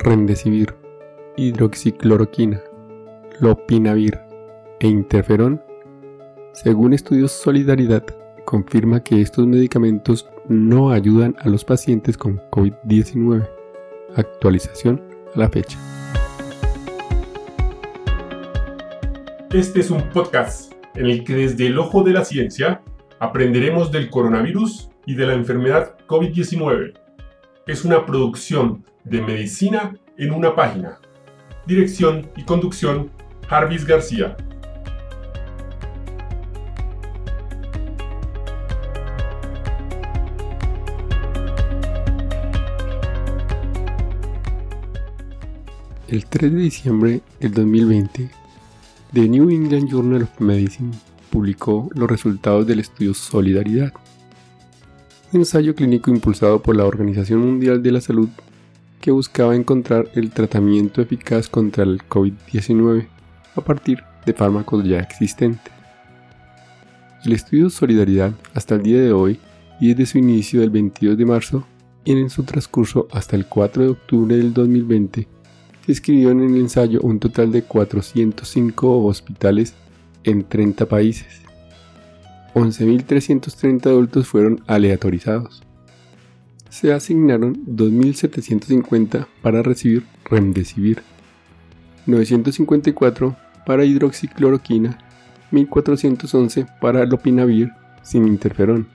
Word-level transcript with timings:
remdesivir, 0.00 0.74
hidroxicloroquina, 1.36 2.60
lopinavir 3.38 4.18
e 4.80 4.88
interferón, 4.88 5.62
según 6.52 6.94
estudios 6.94 7.32
Solidaridad, 7.32 8.04
confirma 8.46 9.04
que 9.04 9.20
estos 9.20 9.46
medicamentos 9.46 10.28
no 10.48 10.90
ayudan 10.90 11.36
a 11.40 11.48
los 11.48 11.64
pacientes 11.64 12.16
con 12.16 12.38
COVID-19. 12.50 13.48
Actualización 14.16 15.02
a 15.34 15.38
la 15.38 15.48
fecha. 15.48 15.78
Este 19.52 19.80
es 19.80 19.90
un 19.90 20.02
podcast 20.10 20.72
en 20.94 21.06
el 21.06 21.24
que 21.24 21.34
desde 21.34 21.66
el 21.66 21.78
ojo 21.78 22.02
de 22.02 22.12
la 22.12 22.24
ciencia 22.24 22.82
aprenderemos 23.18 23.92
del 23.92 24.10
coronavirus 24.10 24.88
y 25.06 25.14
de 25.14 25.26
la 25.26 25.34
enfermedad 25.34 25.96
COVID-19. 26.06 26.99
Es 27.70 27.84
una 27.84 28.04
producción 28.04 28.84
de 29.04 29.22
medicina 29.22 29.96
en 30.18 30.32
una 30.32 30.56
página. 30.56 30.98
Dirección 31.68 32.28
y 32.36 32.42
conducción, 32.42 33.12
Jarvis 33.46 33.86
García. 33.86 34.36
El 46.08 46.26
3 46.26 46.52
de 46.52 46.58
diciembre 46.58 47.20
del 47.38 47.54
2020, 47.54 48.30
The 49.12 49.28
New 49.28 49.48
England 49.48 49.88
Journal 49.88 50.24
of 50.24 50.40
Medicine 50.40 50.90
publicó 51.30 51.88
los 51.94 52.10
resultados 52.10 52.66
del 52.66 52.80
estudio 52.80 53.14
Solidaridad, 53.14 53.92
ensayo 55.32 55.74
clínico 55.74 56.10
impulsado 56.10 56.60
por 56.60 56.76
la 56.76 56.84
Organización 56.84 57.40
Mundial 57.40 57.82
de 57.82 57.92
la 57.92 58.00
Salud 58.00 58.28
que 59.00 59.10
buscaba 59.10 59.54
encontrar 59.54 60.10
el 60.14 60.30
tratamiento 60.30 61.00
eficaz 61.00 61.48
contra 61.48 61.84
el 61.84 62.02
COVID-19 62.08 63.06
a 63.54 63.60
partir 63.60 64.02
de 64.26 64.32
fármacos 64.32 64.84
ya 64.84 64.98
existentes. 64.98 65.72
El 67.24 67.32
estudio 67.32 67.70
Solidaridad 67.70 68.32
hasta 68.54 68.74
el 68.74 68.82
día 68.82 69.00
de 69.00 69.12
hoy 69.12 69.38
y 69.80 69.88
desde 69.88 70.06
su 70.06 70.18
inicio 70.18 70.60
del 70.60 70.70
22 70.70 71.16
de 71.16 71.26
marzo 71.26 71.64
y 72.04 72.12
en 72.12 72.30
su 72.30 72.42
transcurso 72.44 73.08
hasta 73.12 73.36
el 73.36 73.46
4 73.46 73.82
de 73.82 73.88
octubre 73.90 74.36
del 74.36 74.52
2020 74.52 75.28
se 75.86 75.92
escribió 75.92 76.30
en 76.30 76.40
el 76.40 76.56
ensayo 76.56 77.00
un 77.02 77.18
total 77.18 77.52
de 77.52 77.62
405 77.62 79.04
hospitales 79.04 79.74
en 80.24 80.44
30 80.44 80.86
países. 80.86 81.42
11.330 82.54 83.86
adultos 83.86 84.26
fueron 84.26 84.62
aleatorizados. 84.66 85.62
Se 86.68 86.92
asignaron 86.92 87.64
2.750 87.66 89.26
para 89.42 89.62
recibir 89.62 90.04
remdesivir, 90.24 91.02
954 92.06 93.36
para 93.66 93.84
hidroxicloroquina, 93.84 94.98
1.411 95.52 96.78
para 96.80 97.04
lopinavir 97.06 97.70
sin 98.02 98.26
interferón, 98.26 98.86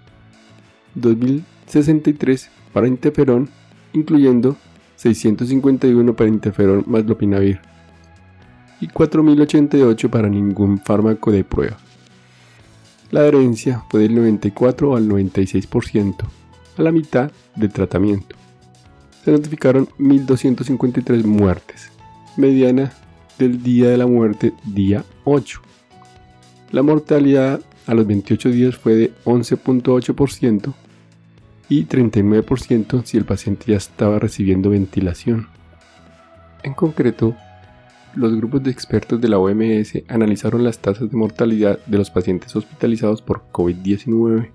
2.063 0.97 2.47
para 2.73 2.87
interferón, 2.87 3.49
incluyendo 3.93 4.55
651 4.95 6.15
para 6.15 6.29
interferón 6.29 6.83
más 6.87 7.05
lopinavir 7.05 7.59
y 8.79 8.87
4088 8.87 10.09
para 10.09 10.29
ningún 10.29 10.79
fármaco 10.79 11.31
de 11.31 11.43
prueba. 11.43 11.77
La 13.11 13.21
adherencia 13.21 13.83
fue 13.89 14.01
del 14.01 14.15
94 14.15 14.95
al 14.95 15.07
96%, 15.07 16.15
a 16.77 16.81
la 16.81 16.91
mitad 16.91 17.31
del 17.55 17.71
tratamiento. 17.71 18.35
Se 19.23 19.31
notificaron 19.31 19.87
1.253 19.99 21.23
muertes, 21.23 21.91
mediana 22.37 22.91
del 23.37 23.61
día 23.61 23.89
de 23.89 23.97
la 23.97 24.07
muerte 24.07 24.53
día 24.65 25.03
8. 25.23 25.61
La 26.71 26.81
mortalidad 26.81 27.61
a 27.87 27.93
los 27.93 28.07
28 28.07 28.49
días 28.49 28.75
fue 28.75 28.95
de 28.95 29.11
11.8% 29.25 30.73
y 31.69 31.85
39% 31.85 33.03
si 33.03 33.17
el 33.17 33.25
paciente 33.25 33.65
ya 33.67 33.77
estaba 33.77 34.19
recibiendo 34.19 34.69
ventilación. 34.69 35.47
En 36.63 36.73
concreto, 36.73 37.35
los 38.15 38.35
grupos 38.35 38.63
de 38.63 38.71
expertos 38.71 39.19
de 39.19 39.27
la 39.27 39.37
OMS 39.37 40.03
analizaron 40.07 40.63
las 40.63 40.79
tasas 40.79 41.11
de 41.11 41.17
mortalidad 41.17 41.79
de 41.85 41.97
los 41.97 42.09
pacientes 42.09 42.55
hospitalizados 42.55 43.21
por 43.21 43.43
COVID-19 43.51 44.51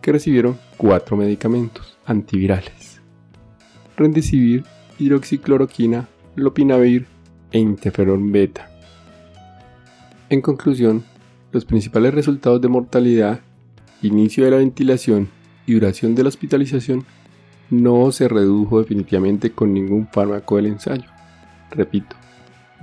que 0.00 0.12
recibieron 0.12 0.58
cuatro 0.76 1.16
medicamentos 1.16 1.98
antivirales: 2.06 3.00
Rendicivir, 3.96 4.64
hidroxicloroquina, 4.98 6.08
lopinavir 6.36 7.06
e 7.52 7.58
interferón 7.58 8.30
beta. 8.32 8.70
En 10.30 10.40
conclusión, 10.40 11.04
los 11.52 11.64
principales 11.64 12.14
resultados 12.14 12.60
de 12.60 12.68
mortalidad, 12.68 13.40
inicio 14.02 14.44
de 14.44 14.50
la 14.50 14.56
ventilación 14.58 15.28
y 15.66 15.74
duración 15.74 16.14
de 16.14 16.22
la 16.22 16.28
hospitalización 16.28 17.04
no 17.70 18.12
se 18.12 18.28
redujo 18.28 18.80
definitivamente 18.80 19.52
con 19.52 19.72
ningún 19.72 20.06
fármaco 20.08 20.56
del 20.56 20.66
ensayo. 20.66 21.08
Repito, 21.70 22.16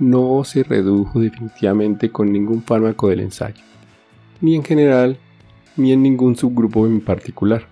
no 0.02 0.42
se 0.42 0.64
redujo 0.64 1.20
definitivamente 1.20 2.10
con 2.10 2.32
ningún 2.32 2.64
fármaco 2.64 3.08
del 3.08 3.20
ensayo, 3.20 3.62
ni 4.40 4.56
en 4.56 4.64
general, 4.64 5.16
ni 5.76 5.92
en 5.92 6.02
ningún 6.02 6.34
subgrupo 6.34 6.88
en 6.88 7.00
particular. 7.00 7.68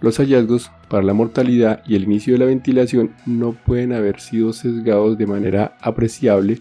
Los 0.00 0.16
hallazgos 0.16 0.70
para 0.88 1.02
la 1.02 1.12
mortalidad 1.12 1.82
y 1.86 1.96
el 1.96 2.04
inicio 2.04 2.32
de 2.32 2.38
la 2.38 2.46
ventilación 2.46 3.12
no 3.26 3.52
pueden 3.52 3.92
haber 3.92 4.20
sido 4.20 4.54
sesgados 4.54 5.18
de 5.18 5.26
manera 5.26 5.76
apreciable 5.82 6.60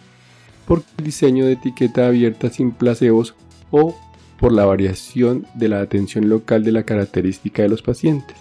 por 0.68 0.84
el 0.98 1.06
diseño 1.06 1.46
de 1.46 1.54
etiqueta 1.54 2.08
abierta 2.08 2.50
sin 2.50 2.74
placebos 2.74 3.36
o 3.72 3.96
por 4.38 4.52
la 4.52 4.66
variación 4.66 5.48
de 5.54 5.70
la 5.70 5.80
atención 5.80 6.28
local 6.28 6.66
de 6.66 6.74
la 6.74 6.84
característica 6.84 7.62
de 7.62 7.70
los 7.70 7.82
pacientes, 7.82 8.36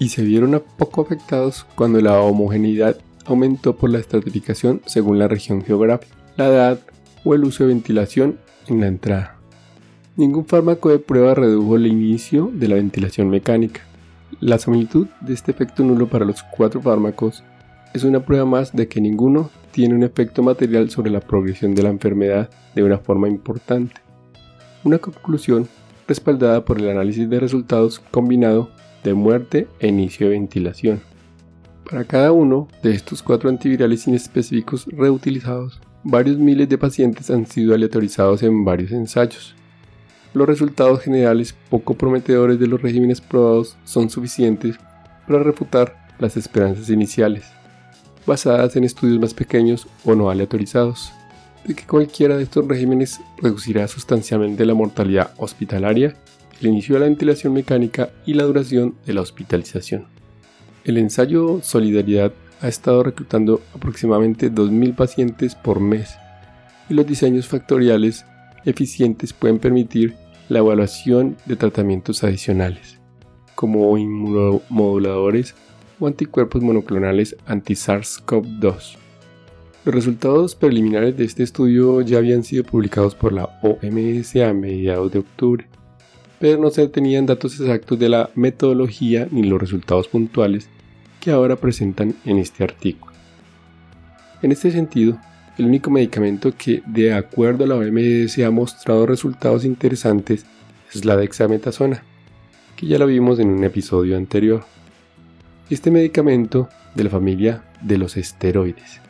y 0.00 0.08
se 0.08 0.24
vieron 0.24 0.60
poco 0.76 1.00
afectados 1.00 1.64
cuando 1.76 2.00
la 2.00 2.20
homogeneidad 2.20 2.96
aumentó 3.24 3.76
por 3.76 3.90
la 3.90 3.98
estratificación 3.98 4.82
según 4.86 5.18
la 5.18 5.28
región 5.28 5.62
geográfica, 5.62 6.14
la 6.36 6.48
edad 6.48 6.80
o 7.24 7.34
el 7.34 7.44
uso 7.44 7.64
de 7.64 7.68
ventilación 7.74 8.38
en 8.66 8.80
la 8.80 8.86
entrada. 8.86 9.36
Ningún 10.16 10.46
fármaco 10.46 10.90
de 10.90 10.98
prueba 10.98 11.34
redujo 11.34 11.76
el 11.76 11.86
inicio 11.86 12.50
de 12.52 12.68
la 12.68 12.74
ventilación 12.76 13.30
mecánica. 13.30 13.82
La 14.40 14.58
similitud 14.58 15.06
de 15.20 15.34
este 15.34 15.50
efecto 15.50 15.82
nulo 15.82 16.08
para 16.08 16.24
los 16.24 16.42
cuatro 16.42 16.80
fármacos 16.80 17.44
es 17.94 18.04
una 18.04 18.24
prueba 18.24 18.44
más 18.44 18.74
de 18.74 18.88
que 18.88 19.00
ninguno 19.00 19.50
tiene 19.72 19.94
un 19.94 20.02
efecto 20.02 20.42
material 20.42 20.90
sobre 20.90 21.10
la 21.10 21.20
progresión 21.20 21.74
de 21.74 21.82
la 21.82 21.90
enfermedad 21.90 22.50
de 22.74 22.82
una 22.82 22.98
forma 22.98 23.28
importante 23.28 24.00
una 24.84 24.98
conclusión 24.98 25.68
respaldada 26.08 26.64
por 26.64 26.78
el 26.78 26.88
análisis 26.88 27.28
de 27.28 27.40
resultados 27.40 28.00
combinado 28.10 28.70
de 29.04 29.14
muerte 29.14 29.68
e 29.78 29.88
inicio 29.88 30.28
de 30.28 30.32
ventilación. 30.32 31.00
Para 31.88 32.04
cada 32.04 32.32
uno 32.32 32.68
de 32.82 32.92
estos 32.92 33.22
cuatro 33.22 33.48
antivirales 33.48 34.06
inespecíficos 34.06 34.86
reutilizados, 34.86 35.80
varios 36.04 36.38
miles 36.38 36.68
de 36.68 36.78
pacientes 36.78 37.30
han 37.30 37.46
sido 37.46 37.74
aleatorizados 37.74 38.42
en 38.42 38.64
varios 38.64 38.92
ensayos. 38.92 39.54
Los 40.32 40.46
resultados 40.46 41.00
generales 41.00 41.54
poco 41.68 41.94
prometedores 41.94 42.58
de 42.60 42.68
los 42.68 42.80
regímenes 42.80 43.20
probados 43.20 43.76
son 43.84 44.10
suficientes 44.10 44.76
para 45.26 45.42
refutar 45.42 46.08
las 46.18 46.36
esperanzas 46.36 46.90
iniciales, 46.90 47.44
basadas 48.26 48.76
en 48.76 48.84
estudios 48.84 49.18
más 49.18 49.34
pequeños 49.34 49.88
o 50.04 50.14
no 50.14 50.30
aleatorizados 50.30 51.12
de 51.64 51.74
que 51.74 51.86
cualquiera 51.86 52.36
de 52.36 52.44
estos 52.44 52.66
regímenes 52.66 53.20
reducirá 53.38 53.86
sustancialmente 53.88 54.64
la 54.64 54.74
mortalidad 54.74 55.32
hospitalaria, 55.36 56.16
el 56.60 56.66
inicio 56.68 56.94
de 56.94 57.00
la 57.00 57.06
ventilación 57.06 57.52
mecánica 57.52 58.10
y 58.26 58.34
la 58.34 58.44
duración 58.44 58.94
de 59.06 59.14
la 59.14 59.20
hospitalización. 59.20 60.19
El 60.84 60.98
ensayo 60.98 61.60
Solidaridad 61.62 62.32
ha 62.60 62.68
estado 62.68 63.02
reclutando 63.02 63.60
aproximadamente 63.74 64.50
2.000 64.50 64.94
pacientes 64.94 65.54
por 65.54 65.80
mes 65.80 66.16
y 66.88 66.94
los 66.94 67.06
diseños 67.06 67.48
factoriales 67.48 68.24
eficientes 68.64 69.32
pueden 69.32 69.58
permitir 69.58 70.14
la 70.48 70.58
evaluación 70.58 71.36
de 71.46 71.56
tratamientos 71.56 72.24
adicionales, 72.24 72.98
como 73.54 73.96
inmunomoduladores 73.96 75.54
o 75.98 76.06
anticuerpos 76.06 76.62
monoclonales 76.62 77.36
anti-SARS-CoV-2 77.46 78.96
los 79.82 79.94
resultados 79.94 80.54
preliminares 80.54 81.16
de 81.16 81.24
este 81.24 81.42
estudio 81.42 82.02
ya 82.02 82.18
habían 82.18 82.44
sido 82.44 82.64
publicados 82.64 83.14
por 83.14 83.32
la 83.32 83.48
OMS 83.62 84.36
a 84.36 84.52
mediados 84.52 85.10
de 85.10 85.20
octubre, 85.20 85.66
pero 86.40 86.58
no 86.58 86.70
se 86.70 86.88
tenían 86.88 87.26
datos 87.26 87.60
exactos 87.60 87.98
de 87.98 88.08
la 88.08 88.30
metodología 88.34 89.28
ni 89.30 89.44
los 89.44 89.60
resultados 89.60 90.08
puntuales 90.08 90.68
que 91.20 91.30
ahora 91.30 91.56
presentan 91.56 92.16
en 92.24 92.38
este 92.38 92.64
artículo. 92.64 93.12
En 94.42 94.50
este 94.50 94.72
sentido, 94.72 95.18
el 95.58 95.66
único 95.66 95.90
medicamento 95.90 96.52
que, 96.56 96.82
de 96.86 97.12
acuerdo 97.12 97.64
a 97.64 97.66
la 97.66 97.76
OMS, 97.76 98.38
ha 98.38 98.50
mostrado 98.50 99.04
resultados 99.04 99.66
interesantes 99.66 100.46
es 100.92 101.04
la 101.04 101.16
dexametasona, 101.16 102.02
que 102.74 102.86
ya 102.86 102.98
la 102.98 103.04
vimos 103.04 103.38
en 103.38 103.48
un 103.48 103.62
episodio 103.62 104.16
anterior. 104.16 104.64
Este 105.68 105.90
medicamento 105.90 106.70
de 106.94 107.04
la 107.04 107.10
familia 107.10 107.62
de 107.82 107.98
los 107.98 108.16
esteroides 108.16 109.00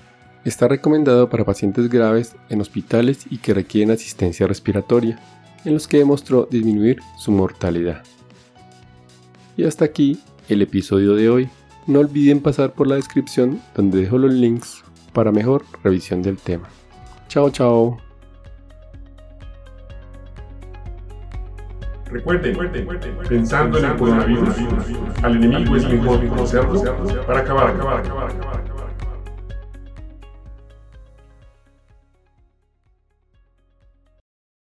está 0.45 0.67
recomendado 0.69 1.31
para 1.31 1.45
pacientes 1.45 1.89
graves 1.89 2.35
en 2.49 2.61
hospitales 2.61 3.27
y 3.31 3.39
que 3.39 3.55
requieren 3.55 3.93
asistencia 3.93 4.47
respiratoria, 4.47 5.19
en 5.65 5.75
los 5.75 5.87
que 5.87 5.99
demostró 5.99 6.49
disminuir 6.51 6.99
su 7.19 7.33
mortalidad. 7.33 8.03
Y 9.57 9.65
hasta 9.65 9.85
aquí 9.85 10.21
el 10.49 10.63
episodio 10.63 11.15
de 11.15 11.29
hoy. 11.29 11.49
No 11.87 12.01
olviden 12.01 12.41
pasar 12.41 12.73
por 12.73 12.87
la 12.87 12.97
descripción 12.97 13.61
donde 13.75 14.03
dejo 14.03 14.19
los 14.19 14.33
links 14.33 14.85
para 15.13 15.33
mejor 15.33 15.65
revisión 15.83 16.23
del 16.23 16.37
tema. 16.37 16.69
Chao, 17.29 17.51
chao. 17.51 17.99
Recuerden, 22.07 22.57
pensando 23.29 23.79
en 23.79 23.85
el 23.85 23.97
coronavirus, 23.97 24.55
al 25.23 25.37
enemigo 25.37 25.77
es 25.77 25.89
mejor 25.89 26.27
conocerlo 26.27 26.83
para 27.27 27.41
acabar, 27.41 27.71
acabar, 27.71 28.01
acabar, 28.01 28.31
acabar. 28.31 28.70